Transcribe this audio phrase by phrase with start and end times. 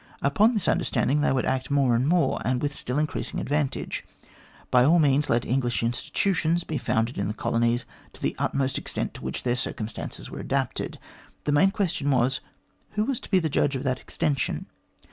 [0.23, 4.03] Upon this understanding they would act more and more, and with still increasing advantage.
[4.71, 9.13] By all means, let English institutions be founded in the colonies to the utmost extent
[9.13, 10.97] to which their circumstances were adapted.
[11.43, 12.39] The main question was,
[12.93, 14.65] Who was to be the judge of that extension